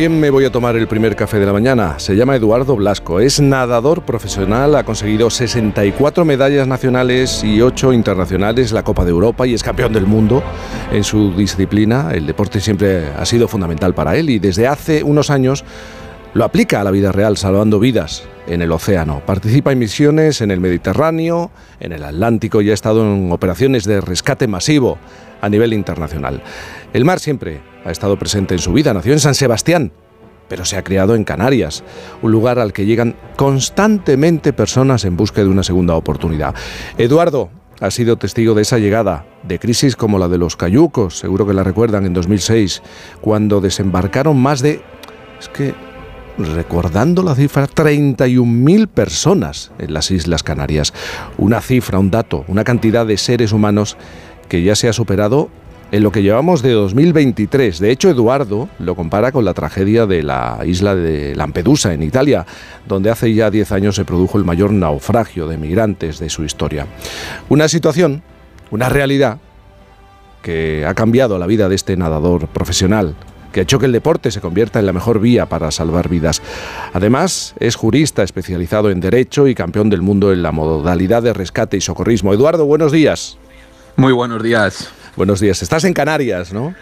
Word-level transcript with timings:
quién 0.00 0.18
me 0.18 0.30
voy 0.30 0.46
a 0.46 0.50
tomar 0.50 0.76
el 0.76 0.88
primer 0.88 1.14
café 1.14 1.38
de 1.38 1.44
la 1.44 1.52
mañana? 1.52 1.98
Se 1.98 2.16
llama 2.16 2.34
Eduardo 2.34 2.74
Blasco, 2.74 3.20
es 3.20 3.38
nadador 3.38 4.06
profesional, 4.06 4.74
ha 4.74 4.82
conseguido 4.82 5.28
64 5.28 6.24
medallas 6.24 6.66
nacionales 6.66 7.44
y 7.44 7.60
8 7.60 7.92
internacionales, 7.92 8.72
la 8.72 8.82
Copa 8.82 9.04
de 9.04 9.10
Europa 9.10 9.46
y 9.46 9.52
es 9.52 9.62
campeón 9.62 9.92
del 9.92 10.06
mundo 10.06 10.42
en 10.90 11.04
su 11.04 11.34
disciplina. 11.34 12.12
El 12.14 12.26
deporte 12.26 12.60
siempre 12.60 13.08
ha 13.14 13.26
sido 13.26 13.46
fundamental 13.46 13.92
para 13.92 14.16
él 14.16 14.30
y 14.30 14.38
desde 14.38 14.66
hace 14.66 15.02
unos 15.02 15.28
años 15.28 15.66
lo 16.34 16.44
aplica 16.44 16.80
a 16.80 16.84
la 16.84 16.90
vida 16.90 17.12
real, 17.12 17.36
salvando 17.36 17.78
vidas 17.78 18.22
en 18.46 18.62
el 18.62 18.72
océano. 18.72 19.22
Participa 19.26 19.72
en 19.72 19.78
misiones 19.78 20.40
en 20.40 20.50
el 20.50 20.60
Mediterráneo, 20.60 21.50
en 21.80 21.92
el 21.92 22.04
Atlántico 22.04 22.60
y 22.62 22.70
ha 22.70 22.74
estado 22.74 23.02
en 23.02 23.32
operaciones 23.32 23.84
de 23.84 24.00
rescate 24.00 24.46
masivo 24.46 24.98
a 25.40 25.48
nivel 25.48 25.72
internacional. 25.72 26.42
El 26.92 27.04
mar 27.04 27.20
siempre 27.20 27.60
ha 27.84 27.90
estado 27.90 28.18
presente 28.18 28.54
en 28.54 28.60
su 28.60 28.72
vida. 28.72 28.94
Nació 28.94 29.12
en 29.12 29.20
San 29.20 29.34
Sebastián, 29.34 29.92
pero 30.48 30.64
se 30.64 30.76
ha 30.76 30.84
criado 30.84 31.14
en 31.14 31.24
Canarias, 31.24 31.82
un 32.22 32.32
lugar 32.32 32.58
al 32.58 32.72
que 32.72 32.86
llegan 32.86 33.16
constantemente 33.36 34.52
personas 34.52 35.04
en 35.04 35.16
busca 35.16 35.42
de 35.42 35.48
una 35.48 35.62
segunda 35.62 35.94
oportunidad. 35.94 36.54
Eduardo 36.98 37.50
ha 37.80 37.90
sido 37.90 38.18
testigo 38.18 38.54
de 38.54 38.62
esa 38.62 38.78
llegada, 38.78 39.24
de 39.42 39.58
crisis 39.58 39.96
como 39.96 40.18
la 40.18 40.28
de 40.28 40.38
los 40.38 40.56
cayucos, 40.56 41.18
seguro 41.18 41.46
que 41.46 41.54
la 41.54 41.64
recuerdan 41.64 42.04
en 42.04 42.12
2006, 42.12 42.82
cuando 43.20 43.60
desembarcaron 43.60 44.38
más 44.38 44.60
de... 44.60 44.82
Es 45.38 45.48
que 45.48 45.74
recordando 46.38 47.22
la 47.22 47.34
cifra, 47.34 47.66
31.000 47.66 48.88
personas 48.88 49.72
en 49.78 49.94
las 49.94 50.10
Islas 50.10 50.42
Canarias. 50.42 50.92
Una 51.38 51.60
cifra, 51.60 51.98
un 51.98 52.10
dato, 52.10 52.44
una 52.48 52.64
cantidad 52.64 53.06
de 53.06 53.16
seres 53.16 53.52
humanos 53.52 53.96
que 54.48 54.62
ya 54.62 54.74
se 54.74 54.88
ha 54.88 54.92
superado 54.92 55.50
en 55.92 56.02
lo 56.02 56.12
que 56.12 56.22
llevamos 56.22 56.62
de 56.62 56.72
2023. 56.72 57.78
De 57.78 57.90
hecho, 57.90 58.10
Eduardo 58.10 58.68
lo 58.78 58.94
compara 58.94 59.32
con 59.32 59.44
la 59.44 59.54
tragedia 59.54 60.06
de 60.06 60.22
la 60.22 60.60
isla 60.64 60.94
de 60.94 61.34
Lampedusa, 61.34 61.92
en 61.92 62.02
Italia, 62.02 62.46
donde 62.86 63.10
hace 63.10 63.34
ya 63.34 63.50
10 63.50 63.72
años 63.72 63.96
se 63.96 64.04
produjo 64.04 64.38
el 64.38 64.44
mayor 64.44 64.72
naufragio 64.72 65.46
de 65.46 65.58
migrantes 65.58 66.18
de 66.18 66.30
su 66.30 66.44
historia. 66.44 66.86
Una 67.48 67.68
situación, 67.68 68.22
una 68.70 68.88
realidad 68.88 69.38
que 70.42 70.86
ha 70.86 70.94
cambiado 70.94 71.38
la 71.38 71.46
vida 71.46 71.68
de 71.68 71.74
este 71.74 71.96
nadador 71.96 72.48
profesional, 72.48 73.14
que 73.52 73.60
ha 73.60 73.62
hecho 73.62 73.78
que 73.78 73.86
el 73.86 73.92
deporte 73.92 74.30
se 74.30 74.40
convierta 74.40 74.78
en 74.78 74.86
la 74.86 74.92
mejor 74.92 75.20
vía 75.20 75.46
para 75.46 75.70
salvar 75.70 76.08
vidas. 76.08 76.42
Además, 76.92 77.54
es 77.58 77.76
jurista 77.76 78.22
especializado 78.22 78.90
en 78.90 79.00
Derecho 79.00 79.48
y 79.48 79.54
campeón 79.54 79.90
del 79.90 80.02
mundo 80.02 80.32
en 80.32 80.42
la 80.42 80.52
modalidad 80.52 81.22
de 81.22 81.32
rescate 81.32 81.76
y 81.76 81.80
socorrismo. 81.80 82.32
Eduardo, 82.32 82.64
buenos 82.64 82.92
días. 82.92 83.38
Muy 83.96 84.12
buenos 84.12 84.42
días. 84.42 84.90
Buenos 85.16 85.40
días. 85.40 85.62
Estás 85.62 85.84
en 85.84 85.92
Canarias, 85.92 86.52
¿no? 86.52 86.74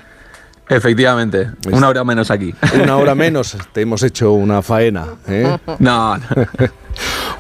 Efectivamente, 0.69 1.51
una 1.73 1.89
hora 1.89 2.05
menos 2.05 2.31
aquí. 2.31 2.55
Una 2.83 2.97
hora 2.99 3.15
menos, 3.15 3.57
te 3.73 3.81
hemos 3.81 4.03
hecho 4.03 4.33
una 4.33 4.61
faena. 4.63 5.07
¿eh? 5.27 5.57
No. 5.79 6.17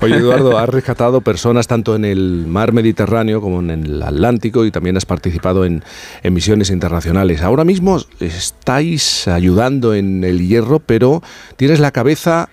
Oye, 0.01 0.17
Eduardo, 0.19 0.59
has 0.59 0.69
rescatado 0.69 1.21
personas 1.21 1.67
tanto 1.67 1.95
en 1.97 2.05
el 2.05 2.47
mar 2.47 2.73
Mediterráneo 2.73 3.41
como 3.41 3.61
en 3.61 3.71
el 3.71 4.03
Atlántico 4.03 4.65
y 4.65 4.71
también 4.71 4.97
has 4.97 5.07
participado 5.07 5.65
en, 5.65 5.83
en 6.23 6.35
misiones 6.35 6.71
internacionales. 6.71 7.43
Ahora 7.43 7.65
mismo 7.65 8.01
estáis 8.21 9.29
ayudando 9.29 9.95
en 9.95 10.25
el 10.25 10.47
hierro, 10.47 10.79
pero 10.79 11.23
tienes 11.57 11.81
la 11.81 11.91
cabeza 11.91 12.49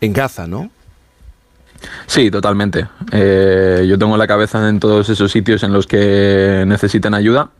en 0.00 0.12
Gaza, 0.12 0.46
¿no? 0.46 0.70
Sí, 2.06 2.30
totalmente. 2.30 2.86
Eh, 3.12 3.84
yo 3.88 3.98
tengo 3.98 4.16
la 4.16 4.26
cabeza 4.26 4.68
en 4.68 4.80
todos 4.80 5.08
esos 5.08 5.30
sitios 5.30 5.62
en 5.62 5.72
los 5.72 5.86
que 5.86 6.64
necesitan 6.66 7.14
ayuda. 7.14 7.50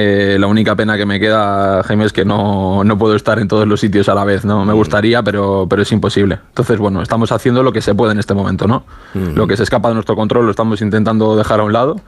Eh, 0.00 0.36
la 0.38 0.46
única 0.46 0.76
pena 0.76 0.96
que 0.96 1.04
me 1.04 1.18
queda, 1.18 1.82
Jaime, 1.82 2.04
es 2.04 2.12
que 2.12 2.24
no, 2.24 2.84
puedo 2.96 3.16
estar 3.16 3.40
en 3.40 3.48
todos 3.48 3.66
los 3.66 3.80
sitios 3.80 4.08
a 4.08 4.14
la 4.14 4.22
vez, 4.22 4.44
¿no? 4.44 4.64
Me 4.64 4.72
mm. 4.72 4.76
gustaría, 4.76 5.24
pero, 5.24 5.66
pero 5.68 5.82
es 5.82 5.90
imposible. 5.90 6.38
Entonces, 6.50 6.78
bueno, 6.78 7.02
estamos 7.02 7.32
haciendo 7.32 7.64
lo 7.64 7.72
que 7.72 7.80
se 7.80 7.96
puede 7.96 8.12
en 8.12 8.20
este 8.20 8.32
momento, 8.32 8.68
¿no? 8.68 8.84
Mm. 9.14 9.34
Lo 9.34 9.48
que 9.48 9.56
se 9.56 9.64
escapa 9.64 9.88
de 9.88 9.94
nuestro 9.94 10.14
control 10.14 10.44
lo 10.44 10.52
estamos 10.52 10.80
intentando 10.82 11.36
dejar 11.36 11.58
a 11.58 11.64
un 11.64 11.72
lado, 11.72 12.00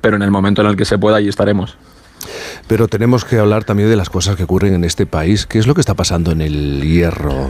pero 0.00 0.16
en 0.16 0.22
el 0.22 0.32
momento 0.32 0.62
en 0.62 0.66
el 0.66 0.76
que 0.76 0.84
se 0.84 0.98
pueda, 0.98 1.18
ahí 1.18 1.28
estaremos. 1.28 1.76
Pero 2.66 2.88
tenemos 2.88 3.24
que 3.24 3.38
hablar 3.38 3.62
también 3.62 3.88
de 3.88 3.96
las 3.96 4.10
cosas 4.10 4.34
que 4.34 4.42
ocurren 4.42 4.74
en 4.74 4.82
este 4.82 5.06
país. 5.06 5.46
¿Qué 5.46 5.60
es 5.60 5.68
lo 5.68 5.74
que 5.74 5.80
está 5.80 5.94
pasando 5.94 6.32
en 6.32 6.40
el 6.40 6.82
hierro? 6.82 7.48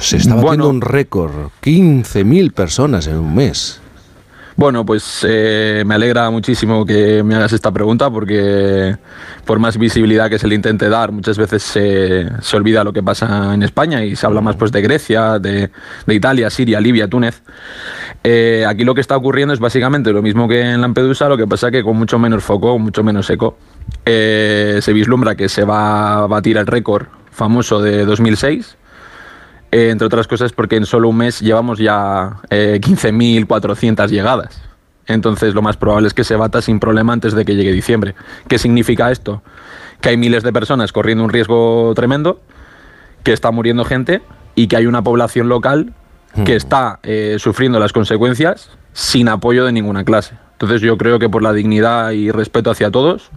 Se 0.00 0.16
está 0.16 0.34
batiendo 0.34 0.68
un 0.68 0.80
récord, 0.80 1.50
15.000 1.62 2.52
personas 2.52 3.06
en 3.06 3.18
un 3.18 3.32
mes. 3.32 3.80
Bueno, 4.56 4.86
pues 4.86 5.20
eh, 5.28 5.84
me 5.84 5.96
alegra 5.96 6.30
muchísimo 6.30 6.86
que 6.86 7.22
me 7.22 7.34
hagas 7.34 7.52
esta 7.52 7.70
pregunta 7.72 8.10
porque 8.10 8.96
por 9.44 9.58
más 9.58 9.76
visibilidad 9.76 10.30
que 10.30 10.38
se 10.38 10.48
le 10.48 10.54
intente 10.54 10.88
dar, 10.88 11.12
muchas 11.12 11.36
veces 11.36 11.62
se, 11.62 12.26
se 12.40 12.56
olvida 12.56 12.82
lo 12.82 12.94
que 12.94 13.02
pasa 13.02 13.52
en 13.52 13.62
España 13.62 14.02
y 14.02 14.16
se 14.16 14.24
habla 14.24 14.40
más 14.40 14.56
pues 14.56 14.72
de 14.72 14.80
Grecia, 14.80 15.38
de, 15.38 15.70
de 16.06 16.14
Italia, 16.14 16.48
Siria, 16.48 16.80
Libia, 16.80 17.06
Túnez. 17.06 17.42
Eh, 18.24 18.64
aquí 18.66 18.84
lo 18.84 18.94
que 18.94 19.02
está 19.02 19.14
ocurriendo 19.14 19.52
es 19.52 19.60
básicamente 19.60 20.10
lo 20.10 20.22
mismo 20.22 20.48
que 20.48 20.62
en 20.62 20.80
Lampedusa, 20.80 21.28
lo 21.28 21.36
que 21.36 21.46
pasa 21.46 21.70
que 21.70 21.82
con 21.82 21.98
mucho 21.98 22.18
menos 22.18 22.42
foco, 22.42 22.78
mucho 22.78 23.04
menos 23.04 23.28
eco. 23.28 23.58
Eh, 24.06 24.78
se 24.80 24.92
vislumbra 24.94 25.34
que 25.34 25.50
se 25.50 25.64
va 25.64 26.24
a 26.24 26.26
batir 26.28 26.56
el 26.56 26.66
récord 26.66 27.08
famoso 27.30 27.82
de 27.82 28.06
2006 28.06 28.78
eh, 29.76 29.90
entre 29.90 30.06
otras 30.06 30.26
cosas 30.26 30.52
porque 30.52 30.76
en 30.76 30.86
solo 30.86 31.10
un 31.10 31.18
mes 31.18 31.40
llevamos 31.40 31.78
ya 31.78 32.40
15.400 32.50 34.04
eh, 34.04 34.08
llegadas. 34.08 34.62
Entonces 35.06 35.52
lo 35.52 35.60
más 35.60 35.76
probable 35.76 36.08
es 36.08 36.14
que 36.14 36.24
se 36.24 36.34
bata 36.34 36.62
sin 36.62 36.80
problema 36.80 37.12
antes 37.12 37.34
de 37.34 37.44
que 37.44 37.54
llegue 37.54 37.72
diciembre. 37.72 38.14
¿Qué 38.48 38.56
significa 38.58 39.10
esto? 39.10 39.42
Que 40.00 40.08
hay 40.08 40.16
miles 40.16 40.42
de 40.42 40.50
personas 40.50 40.92
corriendo 40.92 41.24
un 41.24 41.30
riesgo 41.30 41.92
tremendo, 41.94 42.40
que 43.22 43.34
está 43.34 43.50
muriendo 43.50 43.84
gente 43.84 44.22
y 44.54 44.66
que 44.66 44.78
hay 44.78 44.86
una 44.86 45.02
población 45.02 45.50
local 45.50 45.92
que 46.46 46.54
hmm. 46.54 46.56
está 46.56 46.98
eh, 47.02 47.36
sufriendo 47.38 47.78
las 47.78 47.92
consecuencias 47.92 48.70
sin 48.94 49.28
apoyo 49.28 49.66
de 49.66 49.72
ninguna 49.72 50.04
clase. 50.04 50.36
Entonces 50.52 50.80
yo 50.80 50.96
creo 50.96 51.18
que 51.18 51.28
por 51.28 51.42
la 51.42 51.52
dignidad 51.52 52.12
y 52.12 52.30
respeto 52.30 52.70
hacia 52.70 52.90
todos, 52.90 53.30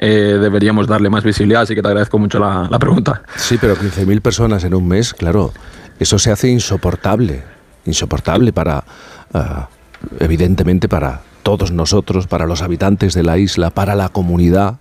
eh, 0.00 0.38
deberíamos 0.40 0.86
darle 0.86 1.10
más 1.10 1.24
visibilidad, 1.24 1.62
así 1.62 1.74
que 1.74 1.82
te 1.82 1.88
agradezco 1.88 2.18
mucho 2.18 2.38
la, 2.38 2.78
pregunta. 2.78 3.22
Sí, 3.34 3.58
pero 3.60 3.76
15.000 3.76 4.20
personas 4.20 4.62
en 4.62 4.74
un 4.74 4.86
mes, 4.86 5.12
claro, 5.12 5.52
eso 5.98 6.18
se 6.18 6.30
hace 6.30 6.48
insoportable, 6.48 7.42
insoportable 7.84 8.52
para, 8.52 8.84
ah, 9.34 9.68
evidentemente 10.20 10.88
para 10.88 11.22
todos 11.42 11.72
nosotros, 11.72 12.26
para 12.26 12.46
los 12.46 12.62
habitantes 12.62 13.14
de 13.14 13.22
la 13.22 13.38
isla, 13.38 13.70
para 13.70 13.94
la 13.94 14.08
comunidad 14.08 14.76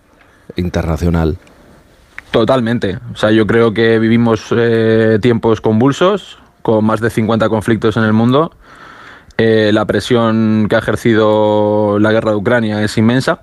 internacional. 0.55 1.37
Totalmente. 2.31 2.99
O 3.13 3.15
sea, 3.15 3.31
yo 3.31 3.47
creo 3.47 3.73
que 3.73 3.99
vivimos 3.99 4.47
eh, 4.51 5.17
tiempos 5.21 5.61
convulsos, 5.61 6.39
con 6.61 6.83
más 6.85 6.99
de 6.99 7.09
50 7.09 7.47
conflictos 7.49 7.95
en 7.97 8.03
el 8.03 8.13
mundo. 8.13 8.51
Eh, 9.37 9.71
la 9.73 9.85
presión 9.85 10.67
que 10.69 10.75
ha 10.75 10.79
ejercido 10.79 11.99
la 11.99 12.11
guerra 12.11 12.31
de 12.31 12.37
Ucrania 12.37 12.83
es 12.83 12.97
inmensa 12.97 13.41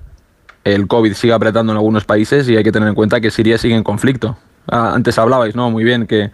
el 0.64 0.86
COVID 0.88 1.12
sigue 1.12 1.32
apretando 1.32 1.72
en 1.72 1.76
algunos 1.76 2.04
países 2.04 2.48
y 2.48 2.56
hay 2.56 2.64
que 2.64 2.72
tener 2.72 2.88
en 2.88 2.94
cuenta 2.94 3.20
que 3.20 3.30
Siria 3.30 3.58
sigue 3.58 3.76
en 3.76 3.84
conflicto. 3.84 4.36
Ah, 4.66 4.92
antes 4.94 5.18
hablabais, 5.18 5.54
¿no? 5.54 5.70
Muy 5.70 5.84
bien, 5.84 6.06
que, 6.06 6.30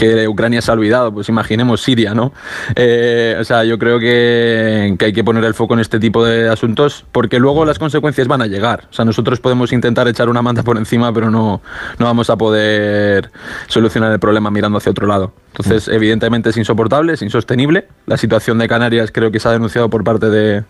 que, 0.00 0.26
Ucrania 0.26 0.62
se 0.62 0.70
ha 0.70 0.74
olvidado, 0.74 1.12
pues 1.12 1.28
imaginemos 1.28 1.82
Siria, 1.82 2.14
¿no? 2.14 2.32
Eh, 2.74 3.36
o 3.38 3.44
sea, 3.44 3.64
yo 3.64 3.78
creo 3.78 4.00
que, 4.00 4.96
que, 4.98 5.04
hay 5.04 5.12
que 5.12 5.22
poner 5.22 5.44
el 5.44 5.54
foco 5.54 5.74
en 5.74 5.80
este 5.80 6.00
tipo 6.00 6.24
de 6.24 6.48
asuntos 6.48 7.04
porque 7.12 7.38
luego 7.38 7.64
las 7.66 7.78
consecuencias 7.78 8.26
van 8.26 8.40
a 8.40 8.46
llegar. 8.46 8.88
O 8.90 8.92
sea, 8.92 9.04
nosotros 9.04 9.40
podemos 9.40 9.72
intentar 9.72 10.08
echar 10.08 10.28
una 10.28 10.40
manta 10.40 10.62
por 10.62 10.78
encima, 10.78 11.12
pero 11.12 11.30
no, 11.30 11.60
no 11.98 12.06
vamos 12.06 12.30
a 12.30 12.36
poder 12.36 13.30
solucionar 13.68 14.10
el 14.12 14.18
problema 14.18 14.50
mirando 14.50 14.78
hacia 14.78 14.90
otro 14.90 15.06
lado. 15.06 15.32
Entonces, 15.48 15.88
mm. 15.88 15.92
evidentemente 15.92 16.50
es 16.50 16.56
insoportable, 16.56 17.12
es 17.12 17.22
insostenible. 17.22 17.86
La 18.06 18.16
situación 18.16 18.58
de 18.58 18.68
Canarias 18.68 19.10
creo 19.12 19.30
que 19.30 19.38
se 19.38 19.48
ha 19.48 19.52
denunciado 19.52 19.90
por 19.90 20.02
parte 20.02 20.30
de, 20.30 20.64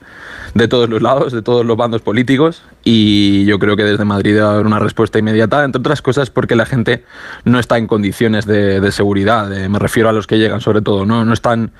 de 0.55 0.69
todos 0.69 0.89
los 0.89 1.03
lados, 1.03 1.33
de 1.33 1.43
todos 1.43 1.65
los 1.65 1.77
bandos 1.77 2.03
políticos 2.03 2.63
y 2.83 3.45
yo 3.45 3.59
creo 3.59 3.77
que 3.77 3.85
desde 3.85 4.05
Madrid 4.05 4.35
debe 4.35 4.47
haber 4.47 4.67
una 4.67 4.79
respuesta 4.79 5.19
inmediata, 5.19 5.65
entre 5.65 5.81
otras 5.81 6.03
cosas 6.03 6.31
porque 6.31 6.57
la 6.57 6.67
gente 6.67 7.05
no 7.45 7.59
está 7.59 7.79
en 7.79 7.87
condiciones 7.87 8.47
de, 8.47 8.91
seguridad, 8.91 9.20
me 9.25 9.79
refiero 9.79 10.09
a 10.09 10.13
los 10.13 10.27
que 10.27 10.39
llegan 10.39 10.61
sobre 10.61 10.83
todo, 10.83 11.07
no, 11.07 11.25
no 11.25 11.33
están 11.33 11.73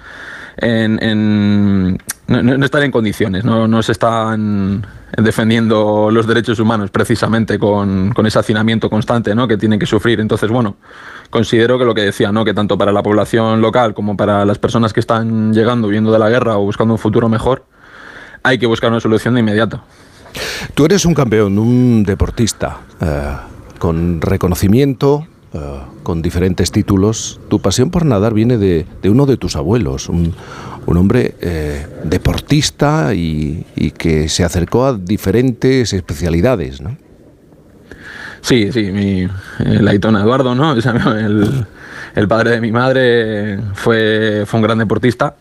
en, 0.57 1.99
no, 2.27 2.65
están 2.65 2.83
en 2.83 2.91
condiciones, 2.91 3.45
no, 3.45 3.67
no 3.67 3.83
se 3.83 3.93
están 3.93 4.87
defendiendo 5.17 6.11
los 6.11 6.27
derechos 6.27 6.59
humanos 6.59 6.91
precisamente 6.91 7.59
con, 7.59 8.13
con 8.13 8.27
ese 8.27 8.39
hacinamiento 8.39 8.89
constante 8.89 9.35
¿no? 9.35 9.49
que 9.49 9.57
tienen 9.57 9.79
que 9.79 9.87
sufrir. 9.87 10.21
Entonces, 10.21 10.51
bueno, 10.51 10.77
considero 11.31 11.79
que 11.79 11.85
lo 11.85 11.95
que 11.95 12.03
decía, 12.03 12.33
¿no? 12.33 12.45
que 12.45 12.55
tanto 12.55 12.79
para 12.79 12.93
la 12.93 13.03
población 13.03 13.61
local 13.61 13.95
como 13.95 14.17
para 14.17 14.45
las 14.45 14.59
personas 14.59 14.93
que 14.93 15.01
están 15.01 15.53
llegando, 15.53 15.89
huyendo 15.89 16.13
de 16.13 16.19
la 16.19 16.29
guerra 16.29 16.57
o 16.59 16.63
buscando 16.63 16.95
un 16.95 16.99
futuro 16.99 17.29
mejor, 17.29 17.65
hay 18.43 18.59
que 18.59 18.67
buscar 18.67 18.91
una 18.91 19.01
solución 19.01 19.35
de 19.35 19.41
inmediato. 19.41 19.83
Tú 20.75 20.85
eres 20.85 21.05
un 21.05 21.15
campeón, 21.15 21.59
un 21.59 22.05
deportista, 22.05 22.79
eh, 23.01 23.37
con 23.79 24.21
reconocimiento, 24.21 25.27
eh, 25.53 25.59
con 26.03 26.23
diferentes 26.23 26.71
títulos. 26.71 27.41
Tu 27.49 27.61
pasión 27.61 27.91
por 27.91 28.05
nadar 28.05 28.35
viene 28.35 28.59
de, 28.59 28.87
uno 29.05 29.27
de 29.27 29.37
tus 29.37 29.57
abuelos, 29.57 30.09
un, 30.09 30.35
hombre 30.87 31.35
eh, 31.41 31.87
deportista 32.05 33.15
y, 33.15 33.65
que 33.97 34.29
se 34.29 34.45
acercó 34.45 34.87
a 34.87 34.95
diferentes 34.95 35.93
especialidades, 35.93 36.81
¿no? 36.81 36.97
Sí, 38.43 38.73
sí, 38.73 38.91
mi, 38.91 39.29
el 39.59 39.87
Aitón 39.87 40.17
Eduardo, 40.17 40.55
¿no? 40.57 40.73
El, 40.75 41.67
el 42.15 42.29
padre 42.29 42.53
de 42.53 42.61
mi 42.61 42.73
madre 42.73 43.61
fue, 43.75 44.45
fue 44.47 44.59
un 44.59 44.63
gran 44.65 44.79
deportista 44.79 45.37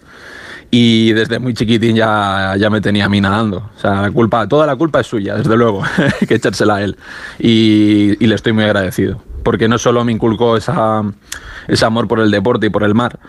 y 0.72 1.14
desde 1.14 1.40
muy 1.40 1.54
chiquitín 1.54 1.96
ya, 1.96 2.56
ya 2.58 2.70
me 2.70 2.80
tenía 2.82 3.06
a 3.06 3.10
mí 3.10 3.20
nadando. 3.20 3.70
O 3.76 3.80
sea, 3.80 4.02
la 4.04 4.12
culpa, 4.12 4.48
toda 4.48 4.68
la 4.68 4.76
culpa 4.76 5.00
es 5.00 5.08
suya, 5.08 5.36
desde 5.36 5.56
luego, 5.58 5.84
que 6.28 6.36
echársela 6.36 6.76
a 6.76 6.84
él. 6.84 6.98
Y, 7.40 8.24
y, 8.24 8.28
le 8.28 8.36
estoy 8.36 8.54
muy 8.54 8.66
agradecido, 8.66 9.22
porque 9.44 9.68
no 9.68 9.78
solo 9.78 10.04
me 10.04 10.12
inculcó 10.12 10.58
esa, 10.58 11.04
ese 11.68 11.86
amor 11.86 12.08
por 12.08 12.20
el 12.20 12.32
deporte 12.32 12.68
y 12.68 12.70
por 12.70 12.84
el 12.84 12.96
mar, 12.96 13.20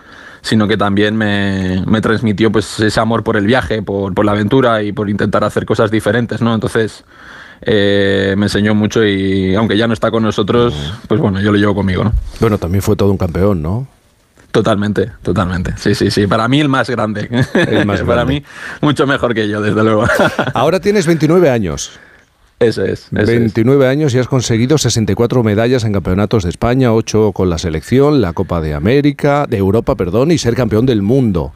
sino 0.41 0.67
que 0.67 0.77
también 0.77 1.15
me, 1.15 1.83
me 1.85 2.01
transmitió 2.01 2.51
pues, 2.51 2.79
ese 2.79 2.99
amor 2.99 3.23
por 3.23 3.37
el 3.37 3.45
viaje, 3.45 3.81
por, 3.81 4.13
por, 4.13 4.25
la 4.25 4.31
aventura 4.31 4.83
y 4.83 4.91
por 4.91 5.09
intentar 5.09 5.43
hacer 5.43 5.65
cosas 5.65 5.91
diferentes, 5.91 6.41
¿no? 6.41 6.53
Entonces... 6.53 7.03
Eh, 7.63 8.33
me 8.39 8.47
enseñó 8.47 8.73
mucho 8.73 9.05
y 9.05 9.53
aunque 9.53 9.77
ya 9.77 9.85
no 9.85 9.93
está 9.93 10.09
con 10.09 10.23
nosotros, 10.23 10.73
pues 11.07 11.21
bueno, 11.21 11.39
yo 11.41 11.51
lo 11.51 11.59
llevo 11.59 11.75
conmigo, 11.75 12.03
¿no? 12.03 12.11
Bueno, 12.39 12.57
también 12.57 12.81
fue 12.81 12.95
todo 12.95 13.11
un 13.11 13.19
campeón, 13.19 13.61
¿no? 13.61 13.87
Totalmente, 14.51 15.11
totalmente. 15.21 15.73
Sí, 15.77 15.95
sí, 15.95 16.11
sí. 16.11 16.27
Para 16.27 16.47
mí 16.47 16.59
el 16.59 16.67
más 16.67 16.89
grande. 16.89 17.29
El 17.53 17.85
más 17.85 18.01
Para 18.05 18.25
mí 18.25 18.43
mucho 18.81 19.07
mejor 19.07 19.33
que 19.33 19.47
yo, 19.47 19.61
desde 19.61 19.81
luego. 19.83 20.05
Ahora 20.53 20.79
tienes 20.79 21.07
29 21.07 21.49
años. 21.49 21.99
Eso 22.61 22.85
es. 22.85 23.09
Eso 23.11 23.31
29 23.31 23.85
es. 23.85 23.91
años 23.91 24.13
y 24.13 24.19
has 24.19 24.27
conseguido 24.27 24.77
64 24.77 25.43
medallas 25.43 25.83
en 25.83 25.93
campeonatos 25.93 26.43
de 26.43 26.49
España, 26.49 26.93
8 26.93 27.31
con 27.33 27.49
la 27.49 27.57
selección, 27.57 28.21
la 28.21 28.33
Copa 28.33 28.61
de 28.61 28.73
América, 28.73 29.47
de 29.49 29.57
Europa, 29.57 29.95
perdón, 29.95 30.31
y 30.31 30.37
ser 30.37 30.55
campeón 30.55 30.85
del 30.85 31.01
mundo. 31.01 31.53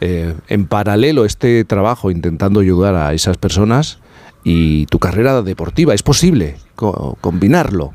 Eh, 0.00 0.34
en 0.48 0.66
paralelo 0.66 1.24
este 1.24 1.64
trabajo 1.64 2.10
intentando 2.10 2.60
ayudar 2.60 2.94
a 2.94 3.12
esas 3.12 3.38
personas 3.38 3.98
y 4.44 4.86
tu 4.86 4.98
carrera 4.98 5.42
deportiva, 5.42 5.94
¿es 5.94 6.02
posible 6.02 6.56
co 6.74 7.18
combinarlo? 7.20 7.92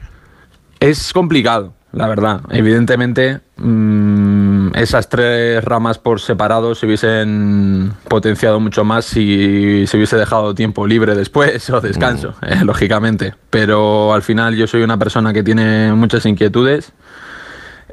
Es 0.79 1.13
complicado 1.13 1.73
la 1.91 2.07
verdad. 2.07 2.41
Evidentemente, 2.49 3.41
mmm, 3.61 4.75
esas 4.75 5.09
tres 5.09 5.63
ramas 5.63 5.97
por 5.97 6.19
separado 6.19 6.75
se 6.75 6.85
hubiesen 6.85 7.93
potenciado 8.07 8.59
mucho 8.59 8.83
más 8.83 9.05
si 9.05 9.85
se 9.87 9.97
hubiese 9.97 10.17
dejado 10.17 10.55
tiempo 10.55 10.87
libre 10.87 11.15
después 11.15 11.69
o 11.71 11.81
descanso, 11.81 12.35
mm. 12.41 12.45
eh, 12.45 12.65
lógicamente. 12.65 13.33
Pero 13.49 14.13
al 14.13 14.21
final 14.21 14.55
yo 14.55 14.67
soy 14.67 14.81
una 14.81 14.97
persona 14.97 15.33
que 15.33 15.43
tiene 15.43 15.93
muchas 15.93 16.25
inquietudes 16.25 16.93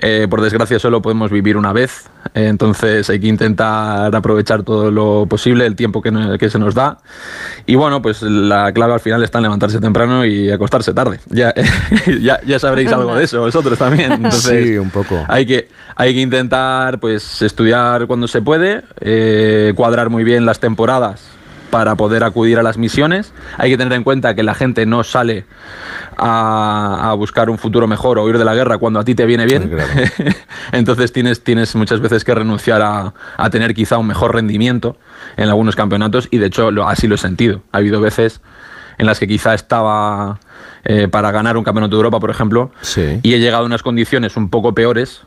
eh, 0.01 0.29
por 0.31 0.41
desgracia 0.41 0.79
solo 0.79 1.03
podemos 1.03 1.31
vivir 1.31 1.57
una 1.57 1.73
vez, 1.73 2.09
eh, 2.35 2.47
entonces 2.47 3.11
hay 3.11 3.19
que 3.19 3.27
intentar 3.27 4.15
aprovechar 4.15 4.63
todo 4.63 4.93
lo 4.93 5.27
posible, 5.27 5.67
el 5.67 5.75
tiempo 5.75 6.01
que, 6.03 6.37
que, 6.39 6.51
se 6.51 6.59
nos 6.59 6.75
da. 6.75 6.99
Y 7.67 7.75
bueno, 7.75 8.01
pues 8.01 8.23
la 8.23 8.73
clave 8.73 8.95
al 8.95 9.01
final 9.01 9.25
está 9.25 9.39
en 9.39 9.45
levantarse 9.45 9.81
temprano 9.81 10.25
y 10.25 10.53
acostarse 10.53 10.95
tarde. 10.95 11.19
Ya, 11.31 11.53
ya, 12.21 12.41
ya, 12.47 12.59
sabréis 12.61 12.93
algo 12.93 13.17
de 13.17 13.25
eso 13.25 13.41
vosotros 13.41 13.77
también. 13.77 14.13
Entonces, 14.25 14.69
sí, 14.69 14.79
un 14.79 14.91
poco. 14.91 15.25
Hay 15.27 15.47
que, 15.47 15.58
hay 15.97 16.15
que 16.15 16.21
intentar 16.21 17.01
pues, 17.01 17.43
estudiar 17.43 18.07
cuando 18.07 18.29
se 18.29 18.43
puede, 18.43 18.83
eh, 19.01 19.73
cuadrar 19.77 20.11
muy 20.11 20.25
bien 20.25 20.47
las 20.47 20.61
temporadas 20.61 21.39
para 21.71 21.97
poder 21.97 22.25
acudir 22.25 22.59
a 22.59 22.63
las 22.63 22.79
misiones. 22.79 23.33
Hay 23.57 23.71
que 23.71 23.77
tener 23.77 23.93
en 23.93 24.05
cuenta 24.05 24.35
que 24.35 24.43
la 24.43 24.55
gente 24.55 24.87
no 24.87 25.05
sale 25.05 25.45
a, 26.17 27.11
a 27.11 27.15
buscar 27.15 27.51
un 27.51 27.59
futuro 27.59 27.87
mejor 27.87 28.19
o 28.19 28.25
huir 28.25 28.39
de 28.39 28.45
la 28.45 28.55
guerra 28.55 28.79
cuando 28.79 29.01
a 29.01 29.05
ti 29.05 29.15
te 29.15 29.27
viene 29.27 29.47
bien. 29.47 29.69
Claro. 29.69 29.91
Entonces 30.73 31.13
tienes, 31.13 31.43
tienes 31.45 31.75
muchas 31.75 32.01
veces 32.01 32.25
que 32.25 32.35
renunciar 32.35 32.83
a, 32.83 33.15
a, 33.37 33.51
tener 33.51 33.75
quizá 33.75 33.99
un 33.99 34.07
mejor 34.07 34.35
rendimiento 34.35 34.97
en 35.37 35.49
algunos 35.49 35.77
campeonatos 35.77 36.29
y 36.31 36.39
de 36.39 36.47
hecho 36.47 36.71
lo, 36.71 36.89
así 36.89 37.07
lo 37.07 37.17
he 37.17 37.19
sentido. 37.19 37.63
Ha 37.73 37.79
habido 37.79 38.01
veces 38.01 38.41
en 38.99 39.07
las 39.07 39.19
que 39.19 39.29
quizá 39.29 39.55
estaba 39.55 40.41
eh, 40.85 41.09
para 41.09 41.31
ganar 41.31 41.57
un 41.57 41.65
campeonato 41.65 41.97
de 41.97 41.99
Europa, 41.99 42.21
por 42.21 42.31
ejemplo, 42.31 42.73
sí. 42.81 43.21
y 43.23 43.35
he 43.35 43.39
llegado 43.39 43.63
a 43.63 43.67
unas 43.67 43.83
condiciones 43.83 44.37
un 44.37 44.51
poco 44.51 44.75
peores 44.75 45.23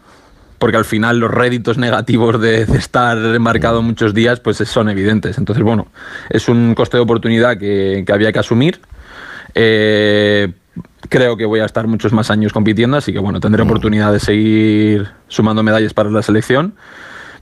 porque 0.61 0.77
al 0.77 0.85
final 0.85 1.17
los 1.17 1.31
réditos 1.31 1.79
negativos 1.79 2.39
de, 2.39 2.67
de, 2.67 2.77
estar 2.77 3.17
embarcado 3.17 3.81
muchos 3.81 4.13
días 4.13 4.39
pues 4.39 4.57
son 4.57 4.89
evidentes. 4.89 5.39
Entonces, 5.39 5.63
bueno, 5.63 5.87
es 6.29 6.47
un 6.47 6.75
coste 6.75 6.97
de 6.97 7.01
oportunidad 7.01 7.57
que, 7.57 8.03
que 8.05 8.13
había 8.13 8.31
que 8.31 8.37
asumir. 8.37 8.79
Eh, 9.55 10.53
creo 11.09 11.35
que 11.35 11.45
voy 11.45 11.61
a 11.61 11.65
estar 11.65 11.87
muchos 11.87 12.13
más 12.13 12.29
años 12.29 12.53
compitiendo, 12.53 12.95
así 12.95 13.11
que 13.11 13.17
bueno, 13.17 13.39
tendré 13.39 13.63
oportunidad 13.63 14.13
de 14.13 14.19
seguir 14.19 15.09
sumando 15.29 15.63
medallas 15.63 15.95
para 15.95 16.11
la 16.11 16.21
selección, 16.21 16.75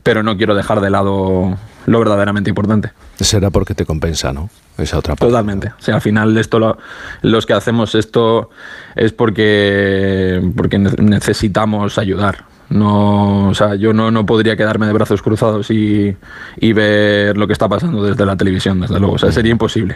pero 0.02 0.24
no 0.24 0.38
quiero 0.38 0.56
dejar 0.56 0.80
de 0.80 0.90
lado 0.90 1.58
lo 1.88 2.00
verdaderamente 2.00 2.50
importante. 2.50 2.94
Será 3.20 3.50
porque 3.50 3.76
te 3.76 3.84
compensa, 3.86 4.32
¿no? 4.32 4.50
Esa 4.78 4.98
otra 4.98 5.18
parte. 5.18 5.30
Totalmente. 5.30 5.74
O 5.78 5.82
sea, 5.82 5.96
al 5.96 6.02
final 6.02 6.38
esto 6.38 6.58
lo, 6.58 6.78
los 7.22 7.46
que 7.46 7.52
hacemos 7.52 7.96
esto 7.96 8.50
es 8.96 9.12
porque, 9.12 10.42
porque 10.56 10.80
necesitamos 10.80 11.98
ayudar. 11.98 12.48
No, 12.70 13.50
o 13.50 13.54
sea, 13.56 13.76
yo 13.76 13.94
no, 13.94 14.12
no 14.12 14.26
podría 14.26 14.56
quedarme 14.56 14.86
de 14.86 14.94
brazos 14.94 15.22
cruzados 15.22 15.72
y, 15.72 16.16
y, 16.58 16.74
ver 16.74 17.36
lo 17.36 17.48
que 17.48 17.54
está 17.54 17.68
pasando 17.68 18.04
desde 18.04 18.26
la 18.26 18.36
televisión, 18.36 18.80
desde 18.80 19.00
luego. 19.00 19.16
O 19.16 19.18
sea, 19.18 19.32
sería 19.32 19.52
imposible. 19.52 19.96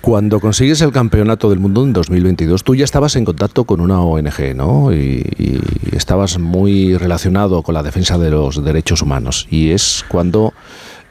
Cuando 0.00 0.40
consigues 0.40 0.80
el 0.80 0.92
campeonato 0.92 1.50
del 1.50 1.58
mundo 1.58 1.84
en 1.84 1.92
2022, 1.92 2.64
tú 2.64 2.74
ya 2.74 2.84
estabas 2.84 3.16
en 3.16 3.24
contacto 3.24 3.64
con 3.64 3.80
una 3.80 4.00
ONG, 4.00 4.54
¿no? 4.54 4.92
Y, 4.92 5.22
y, 5.38 5.60
estabas 5.94 6.38
muy 6.38 6.96
relacionado 6.96 7.62
con 7.62 7.74
la 7.74 7.82
defensa 7.82 8.16
de 8.16 8.30
los 8.30 8.64
derechos 8.64 9.02
humanos. 9.02 9.46
Y 9.50 9.70
es 9.70 10.04
cuando, 10.08 10.54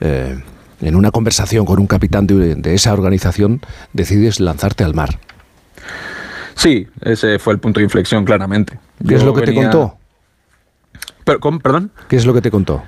eh, 0.01 0.39
en 0.81 0.95
una 0.95 1.11
conversación 1.11 1.65
con 1.65 1.79
un 1.79 1.87
capitán 1.87 2.25
de, 2.25 2.55
de 2.55 2.73
esa 2.73 2.93
organización, 2.93 3.61
decides 3.93 4.39
lanzarte 4.39 4.83
al 4.83 4.95
mar. 4.95 5.19
Sí, 6.55 6.87
ese 7.01 7.37
fue 7.37 7.53
el 7.53 7.59
punto 7.59 7.79
de 7.79 7.85
inflexión, 7.85 8.25
claramente. 8.25 8.79
¿Qué 9.07 9.15
es 9.15 9.23
lo 9.23 9.33
que 9.33 9.41
venía... 9.41 9.69
te 9.69 9.77
contó? 9.77 9.98
Pero, 11.23 11.39
¿cómo? 11.39 11.59
¿Perdón? 11.59 11.91
¿Qué 12.07 12.15
es 12.15 12.25
lo 12.25 12.33
que 12.33 12.41
te 12.41 12.51
contó? 12.51 12.83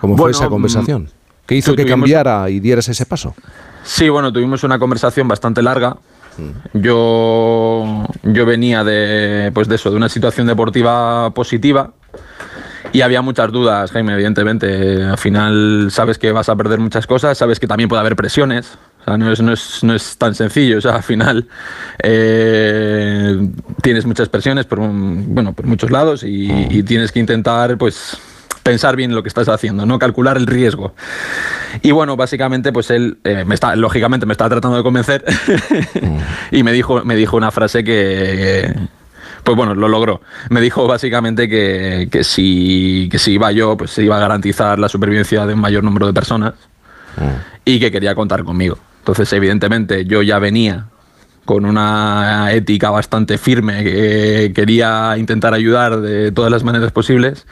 ¿Cómo 0.00 0.16
bueno, 0.16 0.22
fue 0.22 0.30
esa 0.32 0.48
conversación? 0.48 1.08
¿Qué 1.46 1.56
hizo 1.56 1.74
que 1.74 1.86
cambiara 1.86 2.48
y 2.50 2.60
dieras 2.60 2.88
ese 2.88 3.06
paso? 3.06 3.34
Sí, 3.84 4.08
bueno, 4.08 4.32
tuvimos 4.32 4.64
una 4.64 4.78
conversación 4.78 5.28
bastante 5.28 5.62
larga. 5.62 5.96
Yo, 6.72 8.06
yo 8.22 8.46
venía 8.46 8.84
de, 8.84 9.50
pues 9.52 9.68
de 9.68 9.74
eso, 9.74 9.90
de 9.90 9.96
una 9.96 10.08
situación 10.08 10.46
deportiva 10.46 11.30
positiva 11.34 11.90
y 12.92 13.00
había 13.00 13.22
muchas 13.22 13.50
dudas, 13.50 13.90
Jaime, 13.90 14.12
evidentemente. 14.12 15.02
Al 15.02 15.18
final 15.18 15.88
sabes 15.90 16.18
que 16.18 16.30
vas 16.32 16.48
a 16.48 16.56
perder 16.56 16.78
muchas 16.78 17.06
cosas, 17.06 17.38
sabes 17.38 17.58
que 17.58 17.66
también 17.66 17.88
puede 17.88 18.00
haber 18.00 18.16
presiones. 18.16 18.78
O 19.02 19.04
sea, 19.04 19.18
no 19.18 19.32
es, 19.32 19.40
no 19.40 19.52
es, 19.52 19.82
no 19.82 19.94
es 19.94 20.16
tan 20.16 20.34
sencillo. 20.34 20.78
O 20.78 20.80
sea, 20.80 20.96
al 20.96 21.02
final 21.02 21.46
eh, 22.02 23.48
tienes 23.82 24.06
muchas 24.06 24.28
presiones 24.28 24.64
por, 24.64 24.78
bueno, 24.80 25.52
por 25.52 25.66
muchos 25.66 25.90
lados 25.90 26.22
y, 26.22 26.50
y 26.70 26.82
tienes 26.82 27.12
que 27.12 27.18
intentar, 27.18 27.76
pues, 27.76 28.16
pensar 28.62 28.96
bien 28.96 29.14
lo 29.14 29.22
que 29.22 29.28
estás 29.28 29.48
haciendo, 29.48 29.86
no 29.86 29.98
calcular 29.98 30.36
el 30.36 30.46
riesgo. 30.46 30.94
Y 31.82 31.90
bueno, 31.90 32.16
básicamente, 32.16 32.72
pues 32.72 32.90
él 32.90 33.18
eh, 33.24 33.44
me 33.44 33.54
está, 33.54 33.74
lógicamente 33.76 34.26
me 34.26 34.32
estaba 34.32 34.50
tratando 34.50 34.76
de 34.76 34.82
convencer 34.82 35.24
y 36.50 36.62
me 36.62 36.72
dijo, 36.72 37.04
me 37.04 37.16
dijo 37.16 37.36
una 37.36 37.50
frase 37.50 37.82
que, 37.82 38.72
pues 39.42 39.56
bueno, 39.56 39.74
lo 39.74 39.88
logró. 39.88 40.20
Me 40.50 40.60
dijo 40.60 40.86
básicamente 40.86 41.48
que, 41.48 42.08
que, 42.10 42.24
si, 42.24 43.08
que 43.10 43.18
si 43.18 43.32
iba 43.32 43.50
yo, 43.52 43.76
pues 43.76 43.90
se 43.90 44.04
iba 44.04 44.16
a 44.16 44.20
garantizar 44.20 44.78
la 44.78 44.88
supervivencia 44.88 45.46
de 45.46 45.54
un 45.54 45.60
mayor 45.60 45.82
número 45.82 46.06
de 46.06 46.12
personas 46.12 46.54
y 47.64 47.78
que 47.78 47.90
quería 47.90 48.14
contar 48.14 48.44
conmigo. 48.44 48.78
Entonces, 49.02 49.32
evidentemente, 49.32 50.04
yo 50.04 50.22
ya 50.22 50.38
venía 50.38 50.86
con 51.44 51.64
una 51.64 52.52
ética 52.52 52.90
bastante 52.90 53.36
firme, 53.36 53.82
que 53.82 54.52
quería 54.54 55.16
intentar 55.18 55.54
ayudar 55.54 56.00
de 56.00 56.30
todas 56.30 56.52
las 56.52 56.62
maneras 56.62 56.92
posibles 56.92 57.44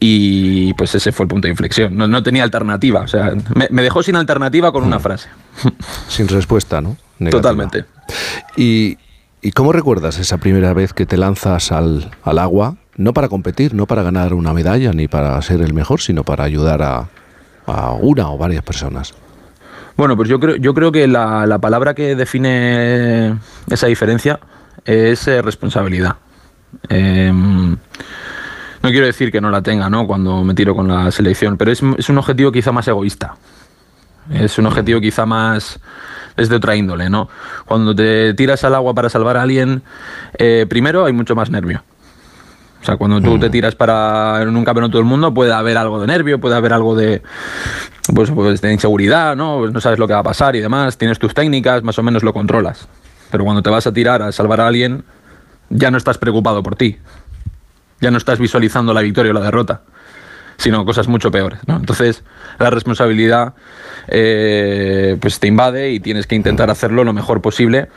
y 0.00 0.72
pues 0.74 0.94
ese 0.94 1.12
fue 1.12 1.24
el 1.24 1.28
punto 1.28 1.46
de 1.46 1.50
inflexión. 1.50 1.94
No, 1.98 2.08
no 2.08 2.22
tenía 2.22 2.42
alternativa, 2.44 3.02
o 3.02 3.06
sea, 3.08 3.34
me, 3.54 3.68
me, 3.70 3.82
dejó 3.82 4.02
sin 4.02 4.16
alternativa 4.16 4.72
con 4.72 4.84
una 4.84 4.98
frase. 5.00 5.28
Sin 6.08 6.28
respuesta, 6.28 6.80
¿no? 6.80 6.96
Negativa. 7.18 7.42
Totalmente. 7.42 7.84
¿Y, 8.56 8.96
¿Y 9.42 9.52
cómo 9.52 9.72
recuerdas 9.72 10.18
esa 10.18 10.38
primera 10.38 10.72
vez 10.72 10.94
que 10.94 11.04
te 11.04 11.18
lanzas 11.18 11.72
al, 11.72 12.10
al 12.22 12.38
agua? 12.38 12.76
No 12.96 13.12
para 13.12 13.28
competir, 13.28 13.74
no 13.74 13.86
para 13.86 14.02
ganar 14.02 14.32
una 14.32 14.54
medalla 14.54 14.92
ni 14.92 15.08
para 15.08 15.40
ser 15.42 15.60
el 15.60 15.74
mejor, 15.74 16.00
sino 16.00 16.24
para 16.24 16.44
ayudar 16.44 16.80
a, 16.80 17.08
a 17.66 17.92
una 17.92 18.30
o 18.30 18.38
varias 18.38 18.62
personas. 18.62 19.14
Bueno, 19.96 20.16
pues 20.16 20.28
yo 20.28 20.40
creo, 20.40 20.56
yo 20.56 20.74
creo 20.74 20.90
que 20.90 21.06
la, 21.06 21.46
la 21.46 21.58
palabra 21.58 21.94
que 21.94 22.16
define 22.16 23.38
esa 23.70 23.86
diferencia 23.86 24.40
es 24.84 25.28
eh, 25.28 25.40
responsabilidad. 25.40 26.16
Eh, 26.88 27.30
no 27.32 28.90
quiero 28.90 29.06
decir 29.06 29.30
que 29.30 29.40
no 29.40 29.50
la 29.50 29.62
tenga, 29.62 29.88
¿no? 29.88 30.06
Cuando 30.06 30.44
me 30.44 30.54
tiro 30.54 30.74
con 30.74 30.88
la 30.88 31.10
selección, 31.10 31.56
pero 31.56 31.70
es, 31.70 31.82
es 31.96 32.08
un 32.08 32.18
objetivo 32.18 32.52
quizá 32.52 32.72
más 32.72 32.86
egoísta. 32.88 33.36
Es 34.30 34.58
un 34.58 34.66
objetivo 34.66 35.00
quizá 35.00 35.26
más 35.26 35.80
es 36.36 36.48
de 36.48 36.56
otra 36.56 36.74
índole, 36.74 37.08
¿no? 37.08 37.28
Cuando 37.64 37.94
te 37.94 38.34
tiras 38.34 38.64
al 38.64 38.74
agua 38.74 38.94
para 38.94 39.08
salvar 39.08 39.36
a 39.36 39.42
alguien, 39.42 39.82
eh, 40.38 40.66
primero 40.68 41.04
hay 41.04 41.12
mucho 41.12 41.34
más 41.34 41.50
nervio. 41.50 41.82
O 42.84 42.86
sea, 42.86 42.98
cuando 42.98 43.18
tú 43.18 43.38
te 43.38 43.48
tiras 43.48 43.74
para 43.74 44.42
en 44.42 44.54
un 44.54 44.62
campeonato 44.62 44.98
del 44.98 45.06
mundo 45.06 45.32
puede 45.32 45.54
haber 45.54 45.78
algo 45.78 45.98
de 46.02 46.06
nervio, 46.06 46.38
puede 46.38 46.54
haber 46.54 46.74
algo 46.74 46.94
de 46.94 47.22
pues, 48.14 48.30
pues 48.30 48.60
de 48.60 48.74
inseguridad, 48.74 49.34
¿no? 49.36 49.66
No 49.70 49.80
sabes 49.80 49.98
lo 49.98 50.06
que 50.06 50.12
va 50.12 50.18
a 50.18 50.22
pasar 50.22 50.54
y 50.54 50.60
demás, 50.60 50.98
tienes 50.98 51.18
tus 51.18 51.32
técnicas, 51.32 51.82
más 51.82 51.98
o 51.98 52.02
menos 52.02 52.22
lo 52.22 52.34
controlas. 52.34 52.86
Pero 53.30 53.44
cuando 53.44 53.62
te 53.62 53.70
vas 53.70 53.86
a 53.86 53.92
tirar 53.94 54.20
a 54.20 54.32
salvar 54.32 54.60
a 54.60 54.66
alguien, 54.66 55.02
ya 55.70 55.90
no 55.90 55.96
estás 55.96 56.18
preocupado 56.18 56.62
por 56.62 56.76
ti, 56.76 56.98
ya 58.02 58.10
no 58.10 58.18
estás 58.18 58.38
visualizando 58.38 58.92
la 58.92 59.00
victoria 59.00 59.30
o 59.30 59.34
la 59.34 59.40
derrota, 59.40 59.80
sino 60.58 60.84
cosas 60.84 61.08
mucho 61.08 61.30
peores. 61.30 61.60
¿no? 61.66 61.76
Entonces, 61.76 62.22
la 62.58 62.68
responsabilidad 62.68 63.54
eh, 64.08 65.16
pues 65.22 65.40
te 65.40 65.46
invade 65.46 65.90
y 65.90 66.00
tienes 66.00 66.26
que 66.26 66.34
intentar 66.34 66.70
hacerlo 66.70 67.02
lo 67.02 67.14
mejor 67.14 67.40
posible, 67.40 67.88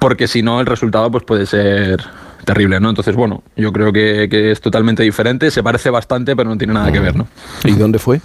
porque 0.00 0.26
si 0.26 0.42
no, 0.42 0.58
el 0.58 0.64
resultado 0.64 1.10
pues 1.10 1.24
puede 1.24 1.44
ser 1.44 2.02
terrible, 2.46 2.80
¿no? 2.80 2.88
Entonces, 2.88 3.14
bueno, 3.14 3.42
yo 3.56 3.72
creo 3.72 3.92
que, 3.92 4.28
que, 4.30 4.52
es 4.52 4.62
totalmente 4.62 5.02
diferente, 5.02 5.50
se 5.50 5.62
parece 5.62 5.90
bastante, 5.90 6.34
pero 6.34 6.48
no 6.48 6.56
tiene 6.56 6.72
nada 6.72 6.90
que 6.90 7.00
ver, 7.00 7.14
¿no? 7.14 7.26
¿Y 7.64 7.72
dónde 7.72 7.98
fue? 7.98 8.22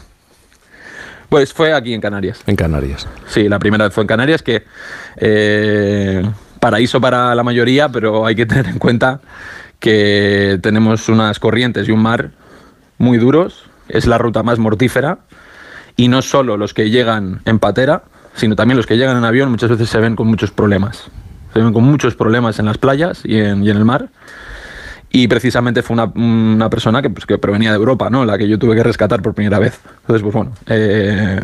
Pues 1.28 1.52
fue 1.52 1.74
aquí 1.74 1.94
en 1.94 2.02
Canarias. 2.02 2.42
En 2.46 2.56
Canarias. 2.56 3.08
Sí, 3.28 3.50
la 3.50 3.58
primera 3.60 3.86
vez 3.86 3.94
fue 3.94 4.04
en 4.04 4.08
Canarias, 4.08 4.44
que 4.44 4.64
eh, 5.18 6.24
paraíso 6.60 7.02
para 7.02 7.34
la 7.36 7.44
mayoría, 7.44 7.90
pero 7.90 8.26
hay 8.26 8.36
que 8.36 8.46
tener 8.46 8.68
en 8.68 8.80
cuenta 8.80 9.20
que 9.80 10.60
tenemos 10.62 11.10
unas 11.10 11.40
corrientes 11.40 11.90
y 11.90 11.92
un 11.92 12.02
mar 12.02 12.32
muy 12.98 13.18
duros, 13.18 13.66
es 13.90 14.06
la 14.06 14.18
ruta 14.18 14.44
más 14.44 14.60
mortífera, 14.60 15.20
y 15.96 16.08
no 16.08 16.22
solo 16.22 16.58
los 16.58 16.74
que 16.74 16.90
llegan 16.90 17.42
en 17.46 17.60
patera, 17.60 18.04
sino 18.36 18.56
también 18.56 18.78
los 18.78 18.86
que 18.86 18.98
llegan 18.98 19.18
en 19.18 19.26
avión 19.26 19.50
muchas 19.50 19.72
veces 19.72 19.90
se 19.90 20.00
ven 20.00 20.16
con 20.16 20.28
muchos 20.28 20.52
problemas. 20.52 21.10
Se 21.54 21.60
ven 21.60 21.74
con 21.74 21.84
muchos 21.84 22.16
problemas 22.16 22.60
en 22.60 22.66
las 22.66 22.78
playas 22.78 23.22
y 23.24 23.38
en, 23.40 23.64
y 23.64 23.70
en 23.70 23.78
el 23.78 23.86
mar 23.86 24.10
y 25.12 25.28
precisamente 25.28 25.82
fue 25.82 25.96
una, 25.96 26.06
una 26.06 26.70
persona 26.70 27.02
que, 27.02 27.10
pues, 27.10 27.26
que, 27.26 27.38
provenía 27.38 27.72
de 27.72 27.76
Europa, 27.76 28.10
¿no? 28.10 28.24
La 28.24 28.38
que 28.38 28.48
yo 28.48 28.58
tuve 28.58 28.76
que 28.76 28.84
rescatar 28.84 29.22
por 29.22 29.34
primera 29.34 29.60
vez. 29.60 29.80
Entonces, 30.02 30.22
pues 30.24 30.34
bueno, 30.34 30.54
eh, 30.68 31.40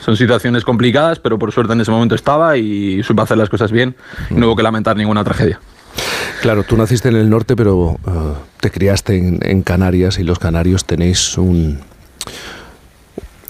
son 0.00 0.16
situaciones 0.16 0.64
complicadas, 0.64 1.18
pero 1.18 1.38
por 1.38 1.50
suerte 1.52 1.72
en 1.72 1.80
ese 1.80 1.90
momento 1.90 2.14
estaba 2.14 2.56
y 2.56 3.02
supe 3.02 3.22
hacer 3.22 3.36
las 3.36 3.48
cosas 3.48 3.72
bien 3.72 3.96
y 4.30 4.34
no 4.34 4.46
hubo 4.46 4.56
que 4.56 4.62
lamentar 4.62 4.96
ninguna 4.96 5.24
tragedia. 5.24 5.60
Claro, 6.42 6.62
tú 6.62 6.76
naciste 6.76 7.08
en 7.08 7.16
el 7.16 7.28
norte, 7.28 7.56
pero 7.56 7.76
uh, 7.76 7.98
te 8.60 8.70
criaste 8.70 9.18
en, 9.18 9.40
en 9.42 9.62
Canarias 9.62 10.20
y 10.20 10.22
los 10.22 10.38
canarios 10.38 10.84
tenéis 10.84 11.36
un, 11.36 11.80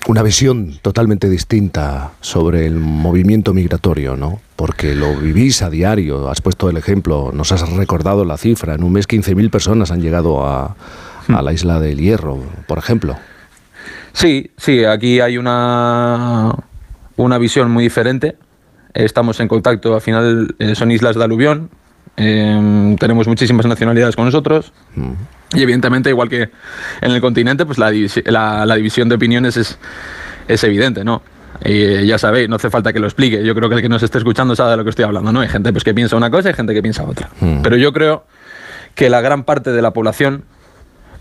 una 0.08 0.22
visión 0.22 0.78
totalmente 0.80 1.28
distinta 1.28 2.12
sobre 2.22 2.64
el 2.64 2.76
movimiento 2.76 3.52
migratorio, 3.52 4.16
¿no? 4.16 4.40
Porque 4.56 4.94
lo 4.94 5.14
vivís 5.14 5.60
a 5.60 5.68
diario, 5.68 6.30
has 6.30 6.40
puesto 6.40 6.70
el 6.70 6.78
ejemplo, 6.78 7.30
nos 7.34 7.52
has 7.52 7.68
recordado 7.72 8.24
la 8.24 8.38
cifra, 8.38 8.74
en 8.74 8.84
un 8.84 8.92
mes 8.92 9.06
15.000 9.06 9.50
personas 9.50 9.90
han 9.90 10.00
llegado 10.00 10.46
a, 10.46 10.76
a, 11.28 11.42
la 11.42 11.52
isla 11.52 11.78
del 11.78 11.98
Hierro, 11.98 12.42
por 12.66 12.78
ejemplo. 12.78 13.18
Sí, 14.14 14.50
sí, 14.56 14.82
aquí 14.82 15.20
hay 15.20 15.36
una, 15.36 16.54
una 17.16 17.36
visión 17.36 17.70
muy 17.70 17.84
diferente. 17.84 18.36
Estamos 18.94 19.38
en 19.40 19.48
contacto, 19.48 19.94
al 19.94 20.00
final 20.00 20.56
eh, 20.58 20.74
son 20.74 20.90
islas 20.90 21.16
de 21.16 21.24
aluvión, 21.24 21.68
eh, 22.16 22.96
tenemos 22.98 23.28
muchísimas 23.28 23.66
nacionalidades 23.66 24.16
con 24.16 24.24
nosotros. 24.24 24.72
Mm. 24.96 25.37
Y 25.54 25.62
evidentemente, 25.62 26.10
igual 26.10 26.28
que 26.28 26.50
en 27.00 27.10
el 27.10 27.20
continente, 27.20 27.64
pues 27.64 27.78
la, 27.78 27.90
la, 28.26 28.66
la 28.66 28.74
división 28.74 29.08
de 29.08 29.14
opiniones 29.14 29.56
es, 29.56 29.78
es 30.46 30.62
evidente, 30.64 31.04
¿no? 31.04 31.22
Y 31.64 32.06
ya 32.06 32.18
sabéis, 32.18 32.48
no 32.48 32.56
hace 32.56 32.70
falta 32.70 32.92
que 32.92 33.00
lo 33.00 33.06
explique. 33.06 33.44
Yo 33.44 33.54
creo 33.54 33.68
que 33.68 33.76
el 33.76 33.82
que 33.82 33.88
nos 33.88 34.02
esté 34.02 34.18
escuchando 34.18 34.54
sabe 34.54 34.72
de 34.72 34.76
lo 34.76 34.84
que 34.84 34.90
estoy 34.90 35.04
hablando, 35.04 35.32
¿no? 35.32 35.40
Hay 35.40 35.48
gente 35.48 35.72
pues, 35.72 35.84
que 35.84 35.94
piensa 35.94 36.16
una 36.16 36.30
cosa 36.30 36.50
y 36.50 36.54
gente 36.54 36.74
que 36.74 36.82
piensa 36.82 37.04
otra. 37.04 37.30
Mm. 37.40 37.62
Pero 37.62 37.76
yo 37.76 37.92
creo 37.92 38.26
que 38.94 39.10
la 39.10 39.20
gran 39.20 39.44
parte 39.44 39.72
de 39.72 39.82
la 39.82 39.92
población, 39.92 40.44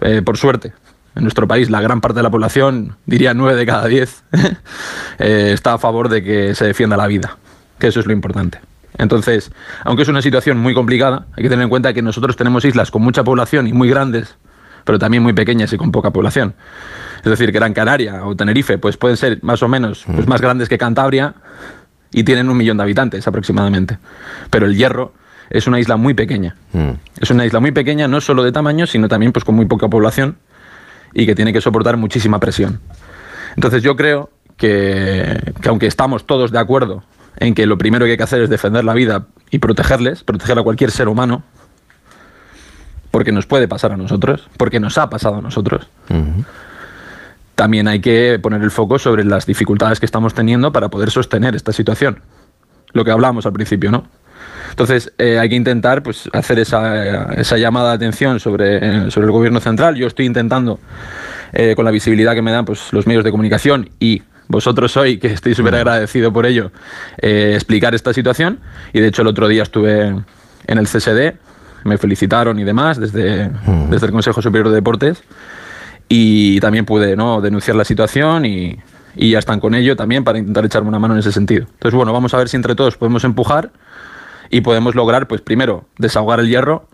eh, 0.01 0.21
por 0.23 0.37
suerte, 0.37 0.73
en 1.15 1.23
nuestro 1.23 1.47
país, 1.47 1.69
la 1.69 1.81
gran 1.81 2.01
parte 2.01 2.17
de 2.19 2.23
la 2.23 2.29
población, 2.29 2.97
diría 3.05 3.33
9 3.33 3.57
de 3.57 3.65
cada 3.65 3.87
10, 3.87 4.23
eh, 5.19 5.51
está 5.53 5.73
a 5.73 5.77
favor 5.77 6.09
de 6.09 6.23
que 6.23 6.53
se 6.53 6.65
defienda 6.65 6.97
la 6.97 7.07
vida, 7.07 7.37
que 7.79 7.87
eso 7.87 7.99
es 7.99 8.05
lo 8.05 8.13
importante. 8.13 8.59
Entonces, 8.97 9.51
aunque 9.83 10.03
es 10.03 10.09
una 10.09 10.21
situación 10.21 10.57
muy 10.57 10.73
complicada, 10.73 11.27
hay 11.35 11.43
que 11.43 11.49
tener 11.49 11.63
en 11.63 11.69
cuenta 11.69 11.93
que 11.93 12.01
nosotros 12.01 12.35
tenemos 12.35 12.65
islas 12.65 12.91
con 12.91 13.01
mucha 13.01 13.23
población 13.23 13.67
y 13.67 13.73
muy 13.73 13.89
grandes, 13.89 14.35
pero 14.83 14.99
también 14.99 15.23
muy 15.23 15.33
pequeñas 15.33 15.71
y 15.73 15.77
con 15.77 15.91
poca 15.91 16.11
población. 16.11 16.55
Es 17.17 17.29
decir, 17.29 17.51
Gran 17.51 17.73
Canaria 17.73 18.25
o 18.25 18.35
Tenerife, 18.35 18.77
pues 18.77 18.97
pueden 18.97 19.17
ser 19.17 19.39
más 19.43 19.61
o 19.63 19.67
menos 19.67 20.05
pues, 20.05 20.27
más 20.27 20.41
grandes 20.41 20.69
que 20.69 20.77
Cantabria 20.77 21.35
y 22.11 22.23
tienen 22.23 22.49
un 22.49 22.57
millón 22.57 22.77
de 22.77 22.83
habitantes 22.83 23.27
aproximadamente. 23.27 23.97
Pero 24.49 24.65
el 24.65 24.75
Hierro 24.75 25.13
es 25.49 25.67
una 25.67 25.79
isla 25.79 25.97
muy 25.97 26.13
pequeña. 26.13 26.55
Mm. 26.73 26.91
Es 27.19 27.29
una 27.29 27.45
isla 27.45 27.59
muy 27.59 27.71
pequeña, 27.71 28.07
no 28.07 28.21
solo 28.21 28.43
de 28.43 28.51
tamaño, 28.51 28.87
sino 28.87 29.07
también 29.07 29.31
pues, 29.31 29.43
con 29.43 29.55
muy 29.55 29.65
poca 29.65 29.87
población 29.87 30.37
y 31.13 31.25
que 31.25 31.35
tiene 31.35 31.53
que 31.53 31.61
soportar 31.61 31.97
muchísima 31.97 32.39
presión. 32.39 32.79
Entonces 33.55 33.83
yo 33.83 33.95
creo 33.95 34.29
que, 34.55 35.53
que 35.61 35.69
aunque 35.69 35.87
estamos 35.87 36.25
todos 36.25 36.51
de 36.51 36.59
acuerdo 36.59 37.03
en 37.37 37.53
que 37.53 37.65
lo 37.65 37.77
primero 37.77 38.05
que 38.05 38.11
hay 38.11 38.17
que 38.17 38.23
hacer 38.23 38.41
es 38.41 38.49
defender 38.49 38.83
la 38.83 38.93
vida 38.93 39.27
y 39.51 39.59
protegerles, 39.59 40.23
proteger 40.23 40.59
a 40.59 40.63
cualquier 40.63 40.91
ser 40.91 41.07
humano, 41.07 41.43
porque 43.11 43.31
nos 43.31 43.45
puede 43.45 43.67
pasar 43.67 43.91
a 43.91 43.97
nosotros, 43.97 44.49
porque 44.57 44.79
nos 44.79 44.97
ha 44.97 45.09
pasado 45.09 45.37
a 45.37 45.41
nosotros. 45.41 45.87
Uh 46.09 46.13
-huh. 46.13 46.45
También 47.55 47.87
hay 47.87 47.99
que 48.01 48.37
poner 48.39 48.61
el 48.61 48.69
foco 48.69 48.99
sobre 48.99 49.23
las 49.23 49.45
dificultades 49.47 49.99
que 49.99 50.05
estamos 50.05 50.33
teniendo 50.35 50.71
para 50.71 50.89
poder 50.89 51.09
sostener 51.09 51.55
esta 51.55 51.71
situación. 51.71 52.21
Lo 52.93 53.03
que 53.03 53.11
hablamos 53.11 53.45
al 53.47 53.53
principio, 53.53 53.89
¿no? 53.89 54.05
Entonces 54.69 55.11
eh, 55.17 55.39
hay 55.39 55.49
que 55.49 55.55
intentar 55.55 56.03
pues, 56.03 56.29
hacer 56.33 56.59
esa, 56.59 57.33
esa 57.33 57.57
llamada 57.57 57.89
de 57.89 57.95
atención 57.95 58.39
sobre, 58.39 58.77
eh, 58.77 59.11
sobre, 59.11 59.25
el 59.25 59.31
gobierno 59.31 59.59
central. 59.59 59.95
Yo 59.95 60.05
estoy 60.05 60.27
intentando, 60.27 60.79
eh, 61.51 61.73
con 61.75 61.83
la 61.83 61.89
visibilidad 61.89 62.35
que 62.35 62.43
me 62.43 62.51
dan 62.51 62.65
pues, 62.65 62.93
los 62.93 63.07
medios 63.07 63.23
de 63.23 63.31
comunicación 63.31 63.89
y 63.99 64.21
vosotros 64.47 64.95
hoy, 64.97 65.17
que 65.17 65.27
estoy 65.27 65.55
súper 65.55 65.75
agradecido 65.75 66.31
por 66.31 66.45
ello, 66.45 66.71
eh, 67.17 67.53
explicar 67.55 67.95
esta 67.95 68.13
situación. 68.13 68.59
Y 68.93 68.99
de 68.99 69.07
hecho 69.07 69.21
el 69.21 69.27
otro 69.27 69.47
día 69.47 69.63
estuve 69.63 70.07
en 70.67 70.77
el 70.77 70.87
CSD, 70.87 71.35
me 71.83 71.97
felicitaron 71.97 72.59
y 72.59 72.63
demás 72.63 72.99
desde, 72.99 73.51
desde 73.89 74.05
el 74.05 74.11
Consejo 74.11 74.41
Superior 74.41 74.69
de 74.69 74.75
Deportes. 74.75 75.23
Y 76.09 76.59
también 76.61 76.85
pude 76.85 77.15
¿no? 77.17 77.41
denunciar 77.41 77.75
la 77.75 77.83
situación 77.83 78.45
y, 78.45 78.79
y 79.15 79.31
ya 79.31 79.39
están 79.39 79.59
con 79.59 79.75
ello 79.75 79.95
también 79.95 80.23
para 80.23 80.37
intentar 80.37 80.65
echarme 80.65 80.87
una 80.87 80.99
mano 80.99 81.15
en 81.15 81.19
ese 81.19 81.31
sentido. 81.31 81.65
Entonces, 81.73 81.95
bueno, 81.95 82.13
vamos 82.13 82.33
a 82.33 82.37
ver 82.37 82.47
si 82.47 82.55
entre 82.55 82.75
todos 82.75 82.95
podemos 82.97 83.23
empujar 83.23 83.71
y 84.49 84.61
podemos 84.61 84.95
lograr, 84.95 85.27
pues 85.27 85.41
primero, 85.41 85.85
desahogar 85.97 86.39
el 86.39 86.47
hierro 86.47 86.87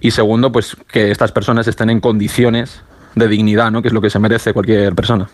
y 0.00 0.10
segundo, 0.10 0.52
pues 0.52 0.76
que 0.90 1.10
estas 1.10 1.32
personas 1.32 1.66
estén 1.66 1.90
en 1.90 2.00
condiciones 2.00 2.82
de 3.14 3.28
dignidad, 3.28 3.70
¿no? 3.70 3.82
que 3.82 3.88
es 3.88 3.94
lo 3.94 4.00
que 4.00 4.10
se 4.10 4.18
merece 4.18 4.52
cualquier 4.52 4.94
persona. 4.94 5.28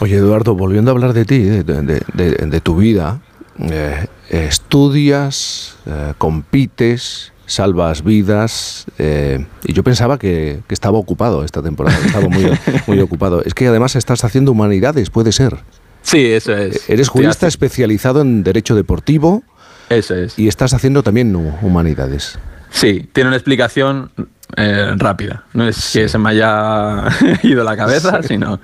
Oye, 0.00 0.16
Eduardo, 0.16 0.54
volviendo 0.54 0.90
a 0.90 0.94
hablar 0.94 1.12
de 1.14 1.24
ti, 1.24 1.38
de, 1.38 1.62
de, 1.62 2.02
de, 2.14 2.30
de 2.32 2.60
tu 2.60 2.76
vida, 2.76 3.20
eh, 3.58 4.06
estudias, 4.28 5.76
eh, 5.86 6.12
compites, 6.18 7.32
salvas 7.46 8.04
vidas, 8.04 8.86
eh, 8.98 9.46
y 9.64 9.72
yo 9.72 9.82
pensaba 9.82 10.18
que, 10.18 10.60
que, 10.66 10.74
estaba 10.74 10.98
ocupado 10.98 11.44
esta 11.44 11.62
temporada, 11.62 11.96
estaba 12.04 12.28
muy, 12.28 12.46
muy 12.86 13.00
ocupado. 13.00 13.42
Es 13.42 13.54
que 13.54 13.68
además 13.68 13.96
estás 13.96 14.24
haciendo 14.24 14.52
humanidades, 14.52 15.10
puede 15.10 15.32
ser. 15.32 15.58
Sí, 16.02 16.26
eso 16.26 16.56
es. 16.56 16.88
Eres 16.90 17.08
jurista 17.08 17.46
especializado 17.46 18.20
en 18.20 18.42
derecho 18.42 18.74
deportivo. 18.74 19.42
Eso 19.88 20.14
es. 20.14 20.38
Y 20.38 20.48
estás 20.48 20.74
haciendo 20.74 21.02
también 21.02 21.34
humanidades. 21.62 22.38
Sí, 22.70 23.08
tiene 23.12 23.28
una 23.28 23.36
explicación 23.36 24.10
eh, 24.56 24.92
rápida. 24.96 25.44
No 25.52 25.66
es 25.66 25.76
sí. 25.76 26.00
que 26.00 26.08
se 26.08 26.18
me 26.18 26.30
haya 26.30 27.04
ido 27.42 27.64
la 27.64 27.76
cabeza, 27.76 28.22
sí. 28.22 28.28
sino 28.28 28.60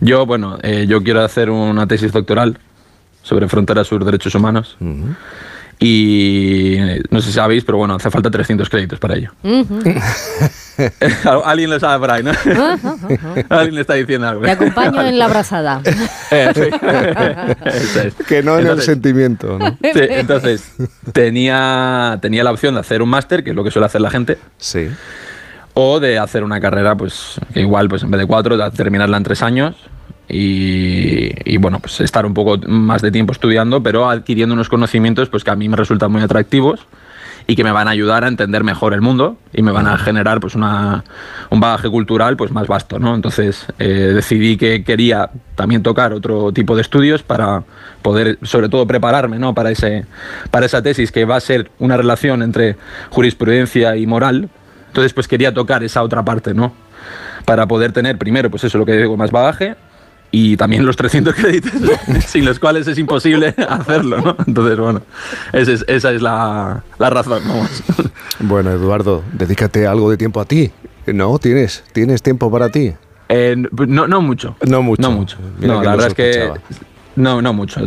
yo, 0.00 0.26
bueno, 0.26 0.58
eh, 0.62 0.86
yo 0.88 1.02
quiero 1.02 1.22
hacer 1.22 1.50
una 1.50 1.86
tesis 1.86 2.12
doctoral 2.12 2.58
sobre 3.22 3.48
fronteras 3.48 3.86
sur 3.86 4.04
derechos 4.04 4.34
humanos. 4.34 4.76
Uh 4.80 4.84
-huh. 4.84 5.16
Y 5.82 6.76
no 7.08 7.22
sé 7.22 7.28
si 7.28 7.32
sabéis, 7.32 7.64
pero 7.64 7.78
bueno, 7.78 7.94
hace 7.94 8.10
falta 8.10 8.30
300 8.30 8.68
créditos 8.68 8.98
para 8.98 9.16
ello. 9.16 9.32
Uh 9.42 9.48
-huh. 9.64 11.42
Alguien 11.44 11.70
lo 11.70 11.80
sabe 11.80 11.98
por 11.98 12.10
ahí, 12.10 12.22
¿no? 12.22 12.32
Uh 12.32 12.34
-huh. 12.34 13.46
Alguien 13.48 13.74
le 13.76 13.80
está 13.80 13.94
diciendo 13.94 14.28
algo. 14.28 14.42
Te 14.42 14.50
acompaño 14.50 15.00
en 15.00 15.18
la 15.18 15.24
abrazada. 15.24 15.80
Eh, 16.32 16.52
sí. 16.54 18.24
que 18.28 18.40
no 18.40 18.54
en 18.54 18.60
entonces, 18.60 18.86
el 18.88 18.94
sentimiento. 18.94 19.58
¿no? 19.58 19.70
Sí, 19.82 20.00
entonces, 20.10 20.74
tenía, 21.12 22.18
tenía 22.22 22.44
la 22.44 22.52
opción 22.52 22.74
de 22.74 22.80
hacer 22.80 23.02
un 23.02 23.08
máster, 23.08 23.42
que 23.42 23.50
es 23.50 23.56
lo 23.56 23.64
que 23.64 23.72
suele 23.72 23.86
hacer 23.86 24.00
la 24.00 24.10
gente. 24.10 24.38
Sí. 24.56 24.90
O 25.74 25.98
de 25.98 26.20
hacer 26.20 26.44
una 26.44 26.60
carrera, 26.60 26.94
pues 26.94 27.40
igual, 27.56 27.88
pues 27.88 28.04
en 28.04 28.12
vez 28.12 28.20
de 28.20 28.26
cuatro, 28.28 28.56
de 28.56 28.70
terminarla 28.70 29.16
en 29.16 29.24
tres 29.24 29.42
años 29.42 29.74
y, 30.30 31.32
y, 31.44 31.56
bueno, 31.56 31.80
pues 31.80 32.00
estar 32.00 32.24
un 32.24 32.34
poco 32.34 32.58
más 32.66 33.02
de 33.02 33.10
tiempo 33.10 33.32
estudiando, 33.32 33.82
pero 33.82 34.08
adquiriendo 34.08 34.54
unos 34.54 34.68
conocimientos 34.68 35.28
pues 35.28 35.44
que 35.44 35.50
a 35.50 35.56
mí 35.56 35.68
me 35.68 35.76
resultan 35.76 36.12
muy 36.12 36.22
atractivos 36.22 36.86
y 37.46 37.56
que 37.56 37.64
me 37.64 37.72
van 37.72 37.88
a 37.88 37.90
ayudar 37.90 38.24
a 38.24 38.28
entender 38.28 38.62
mejor 38.62 38.94
el 38.94 39.00
mundo 39.00 39.36
y 39.52 39.62
me 39.62 39.72
van 39.72 39.88
a 39.88 39.98
generar 39.98 40.38
pues 40.38 40.54
una, 40.54 41.02
un 41.50 41.58
bagaje 41.58 41.88
cultural 41.88 42.36
pues 42.36 42.52
más 42.52 42.68
vasto, 42.68 43.00
¿no? 43.00 43.12
Entonces 43.14 43.66
eh, 43.80 44.12
decidí 44.14 44.56
que 44.56 44.84
quería 44.84 45.30
también 45.56 45.82
tocar 45.82 46.12
otro 46.12 46.52
tipo 46.52 46.76
de 46.76 46.82
estudios 46.82 47.24
para 47.24 47.64
poder 48.02 48.38
sobre 48.42 48.68
todo 48.68 48.86
prepararme, 48.86 49.40
¿no? 49.40 49.52
Para 49.52 49.72
ese 49.72 50.06
para 50.52 50.66
esa 50.66 50.80
tesis 50.80 51.10
que 51.10 51.24
va 51.24 51.36
a 51.36 51.40
ser 51.40 51.72
una 51.80 51.96
relación 51.96 52.42
entre 52.42 52.76
jurisprudencia 53.10 53.96
y 53.96 54.06
moral. 54.06 54.48
Entonces 54.86 55.12
pues 55.12 55.26
quería 55.26 55.52
tocar 55.52 55.82
esa 55.82 56.04
otra 56.04 56.24
parte, 56.24 56.54
¿no? 56.54 56.72
Para 57.46 57.66
poder 57.66 57.90
tener 57.90 58.16
primero 58.16 58.48
pues 58.48 58.62
eso 58.62 58.78
lo 58.78 58.86
que 58.86 58.96
digo 58.96 59.16
más 59.16 59.32
bagaje 59.32 59.74
y 60.30 60.56
también 60.56 60.86
los 60.86 60.96
300 60.96 61.34
créditos, 61.34 61.72
sin 62.26 62.44
los 62.44 62.58
cuales 62.58 62.86
es 62.86 62.98
imposible 62.98 63.54
hacerlo, 63.68 64.18
¿no? 64.18 64.36
Entonces, 64.46 64.78
bueno, 64.78 65.02
esa 65.52 65.72
es, 65.72 65.84
esa 65.88 66.12
es 66.12 66.22
la, 66.22 66.82
la, 66.98 67.10
razón, 67.10 67.42
vamos. 67.46 67.82
Bueno, 68.38 68.70
Eduardo, 68.70 69.22
dedícate 69.32 69.86
algo 69.86 70.10
de 70.10 70.16
tiempo 70.16 70.40
a 70.40 70.44
ti. 70.44 70.70
No, 71.06 71.38
tienes, 71.38 71.82
tienes 71.92 72.22
tiempo 72.22 72.50
para 72.50 72.68
ti. 72.68 72.92
Eh, 73.28 73.56
no, 73.86 74.06
no 74.06 74.20
mucho. 74.20 74.56
No 74.66 74.82
mucho. 74.82 75.02
No 75.02 75.10
mucho. 75.12 75.38
no, 75.60 75.82
la 75.82 75.90
verdad 75.92 76.08
es 76.08 76.14
que 76.14 76.50
no, 77.16 77.42
no 77.42 77.52
mucho. 77.52 77.80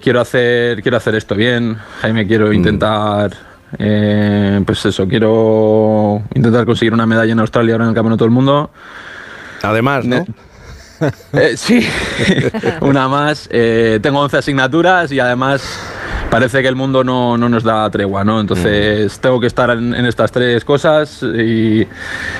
quiero 0.00 0.20
hacer, 0.20 0.82
quiero 0.82 0.96
hacer 0.96 1.14
esto 1.14 1.34
bien. 1.34 1.76
Jaime, 2.00 2.26
quiero 2.26 2.48
mm. 2.48 2.54
intentar, 2.54 3.32
eh, 3.78 4.60
pues 4.64 4.84
eso, 4.86 5.06
quiero 5.06 6.22
intentar 6.34 6.64
conseguir 6.64 6.92
una 6.92 7.06
medalla 7.06 7.32
en 7.32 7.40
Australia 7.40 7.74
ahora 7.74 7.84
en 7.84 7.90
el 7.90 7.94
Campeonato 7.94 8.24
del 8.24 8.32
Mundo. 8.32 8.70
Además, 9.62 10.04
¿no? 10.04 10.24
Eh, 11.32 11.56
sí, 11.56 11.86
una 12.80 13.08
más. 13.08 13.48
Eh, 13.50 13.98
tengo 14.02 14.20
11 14.20 14.36
asignaturas 14.38 15.12
y 15.12 15.20
además 15.20 15.62
parece 16.32 16.62
que 16.62 16.68
el 16.68 16.76
mundo 16.76 17.04
no, 17.04 17.36
no 17.36 17.50
nos 17.50 17.62
da 17.62 17.90
tregua, 17.90 18.24
¿no? 18.24 18.40
Entonces 18.40 19.18
mm. 19.18 19.20
tengo 19.20 19.38
que 19.38 19.46
estar 19.46 19.68
en, 19.68 19.94
estas 20.06 20.32
tres 20.32 20.64
cosas 20.64 21.22
y 21.22 21.86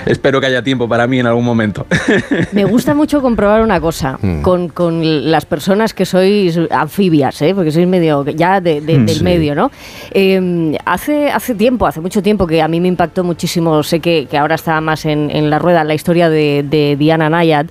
espero 0.06 0.40
que 0.40 0.46
haya 0.46 0.62
tiempo 0.62 0.88
para 0.88 1.06
mí 1.06 1.18
en 1.18 1.26
algún 1.26 1.44
momento. 1.44 1.86
Me 2.52 2.64
gusta 2.64 2.94
mucho 2.94 3.20
comprobar 3.20 3.60
una 3.60 3.82
cosa 3.82 4.18
mm. 4.22 4.40
con, 4.40 4.70
con, 4.70 5.30
las 5.30 5.44
personas 5.44 5.92
que 5.92 6.06
sois 6.06 6.58
anfibias, 6.70 7.42
¿eh? 7.42 7.52
porque 7.54 7.70
sois 7.70 7.86
medio 7.86 8.24
ya 8.24 8.62
de, 8.62 8.80
mm, 8.80 9.04
del 9.04 9.22
medio, 9.22 9.54
¿no? 9.54 9.70
Em, 10.10 10.74
hace, 10.86 11.30
hace 11.30 11.54
tiempo, 11.54 11.86
hace 11.86 12.00
mucho 12.00 12.22
tiempo 12.22 12.46
que 12.46 12.62
a 12.62 12.68
mí 12.68 12.80
me 12.80 12.88
impactó 12.88 13.24
muchísimo, 13.24 13.82
sé 13.82 14.00
que, 14.00 14.24
que 14.24 14.38
ahora 14.38 14.54
está 14.54 14.80
más 14.80 15.04
en, 15.04 15.30
en, 15.30 15.50
la 15.50 15.58
rueda 15.58 15.84
la 15.84 15.92
historia 15.92 16.30
de, 16.30 16.64
de, 16.66 16.96
Diana 16.96 17.28
Nayad, 17.28 17.66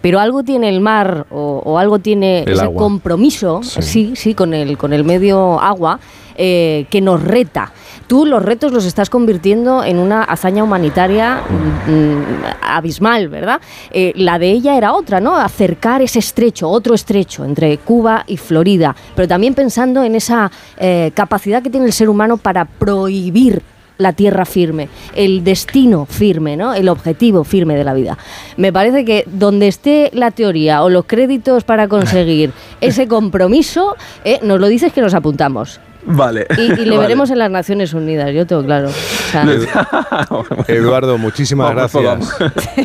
pero 0.00 0.20
algo 0.20 0.42
tiene 0.42 0.70
el 0.70 0.80
mar 0.80 1.26
o, 1.30 1.78
algo 1.78 1.98
tiene 1.98 2.44
ese 2.46 2.72
compromiso, 2.72 3.60
sí. 3.62 4.12
sí, 4.16 4.32
con 4.32 4.54
el, 4.54 4.78
con 4.78 4.94
el 4.94 5.04
medio 5.04 5.60
agua 5.68 6.00
eh, 6.36 6.86
que 6.90 7.00
nos 7.00 7.22
reta. 7.22 7.72
Tú 8.06 8.26
los 8.26 8.42
retos 8.42 8.72
los 8.72 8.84
estás 8.84 9.08
convirtiendo 9.08 9.82
en 9.82 9.98
una 9.98 10.22
hazaña 10.22 10.62
humanitaria 10.62 11.42
mm, 11.48 11.90
mm, 11.90 12.24
abismal, 12.62 13.28
¿verdad? 13.28 13.60
Eh, 13.90 14.12
la 14.16 14.38
de 14.38 14.50
ella 14.50 14.76
era 14.76 14.92
otra, 14.92 15.20
¿no? 15.20 15.36
Acercar 15.36 16.02
ese 16.02 16.18
estrecho, 16.18 16.68
otro 16.68 16.94
estrecho 16.94 17.44
entre 17.44 17.78
Cuba 17.78 18.24
y 18.26 18.36
Florida, 18.36 18.94
pero 19.14 19.26
también 19.26 19.54
pensando 19.54 20.04
en 20.04 20.14
esa 20.14 20.50
eh, 20.76 21.10
capacidad 21.14 21.62
que 21.62 21.70
tiene 21.70 21.86
el 21.86 21.92
ser 21.92 22.08
humano 22.08 22.36
para 22.36 22.64
prohibir 22.64 23.62
la 23.98 24.12
tierra 24.12 24.44
firme, 24.44 24.88
el 25.14 25.44
destino 25.44 26.06
firme, 26.06 26.56
¿no? 26.56 26.74
el 26.74 26.88
objetivo 26.88 27.44
firme 27.44 27.76
de 27.76 27.84
la 27.84 27.94
vida. 27.94 28.18
Me 28.56 28.72
parece 28.72 29.04
que 29.04 29.24
donde 29.26 29.68
esté 29.68 30.10
la 30.12 30.30
teoría 30.30 30.82
o 30.82 30.88
los 30.90 31.04
créditos 31.06 31.64
para 31.64 31.88
conseguir 31.88 32.52
ese 32.80 33.08
compromiso, 33.08 33.96
nos 34.42 34.60
lo 34.60 34.66
dices 34.66 34.92
que 34.92 35.00
nos 35.00 35.14
apuntamos. 35.14 35.80
Vale. 36.06 36.46
Y, 36.56 36.84
le 36.84 36.98
veremos 36.98 37.30
en 37.30 37.38
las 37.38 37.50
Naciones 37.50 37.92
Unidas, 37.92 38.32
yo 38.32 38.46
tengo 38.46 38.64
claro. 38.64 38.90
Eduardo, 40.68 41.18
muchísimas 41.18 41.70
gracias 41.72 42.36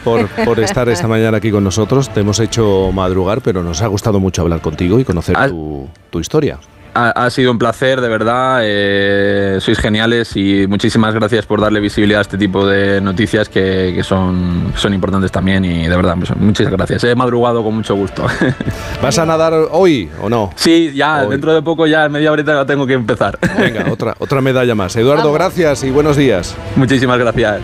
por, 0.04 0.60
estar 0.60 0.90
esta 0.90 1.08
mañana 1.08 1.38
aquí 1.38 1.52
con 1.52 1.64
nosotros. 1.64 2.10
Te 2.10 2.22
hemos 2.22 2.40
hecho 2.40 2.92
madrugar, 2.92 3.42
pero 3.42 3.64
nos 3.64 3.82
ha 3.82 3.88
gustado 3.88 4.20
mucho 4.20 4.42
hablar 4.42 4.62
contigo 4.62 5.00
y 5.00 5.06
conocer 5.06 5.38
tu, 5.50 5.88
tu 6.10 6.20
historia. 6.20 6.60
Ha, 6.94 7.30
sido 7.30 7.52
un 7.52 7.60
placer, 7.60 8.02
de 8.02 8.10
verdad. 8.10 8.60
Eh, 8.64 9.58
sois 9.62 9.80
geniales 9.80 10.36
y 10.36 10.68
muchísimas 10.68 11.14
gracias 11.14 11.46
por 11.46 11.62
darle 11.62 11.80
visibilidad 11.80 12.20
a 12.20 12.22
este 12.24 12.38
tipo 12.38 12.68
de 12.68 13.00
noticias 13.00 13.48
que, 13.48 14.02
son, 14.04 14.74
son 14.76 14.94
importantes 14.94 15.32
también. 15.32 15.64
Y 15.64 15.88
de 15.88 15.96
verdad, 15.96 16.16
pues, 16.18 16.36
muchas 16.36 16.70
gracias. 16.70 17.04
He 17.06 17.16
madrugado 17.16 17.64
con 17.64 17.76
mucho 17.76 17.96
gusto. 17.96 18.26
¿Vas 19.02 19.18
a 19.20 19.26
nadar 19.26 19.54
hoy 19.72 20.10
o 20.22 20.30
no? 20.30 20.52
Sí, 20.56 20.92
ya, 20.94 21.26
dentro 21.26 21.54
de 21.54 21.62
poco, 21.62 21.88
ya 21.88 22.10
media 22.10 22.32
horita 22.32 22.66
tengo 22.66 22.86
que 22.86 22.94
empezar. 22.94 23.40
Venga, 23.58 23.86
otra, 23.92 24.16
otra 24.20 24.42
medalla 24.42 24.76
más. 24.76 24.96
Eduardo, 24.96 25.32
gracias 25.32 25.84
y 25.84 25.92
buenos 25.92 26.18
días. 26.18 26.56
Muchísimas 26.76 27.18
gracias. 27.18 27.62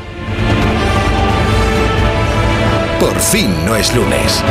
Por 3.00 3.16
fin 3.20 3.54
no 3.66 3.76
es 3.76 3.96
lunes. 3.96 4.44